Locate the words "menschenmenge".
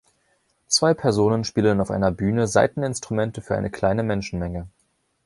4.01-4.67